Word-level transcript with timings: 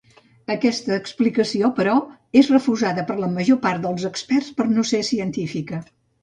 Aquesta 0.51 0.93
explicació, 1.01 1.69
però, 1.79 1.93
és 2.41 2.49
refusada 2.55 3.03
per 3.11 3.19
la 3.25 3.29
major 3.35 3.61
part 3.67 3.85
dels 3.85 4.09
experts 4.11 4.49
per 4.57 4.67
no 4.79 4.87
ser 4.95 5.05
científica. 5.13 5.85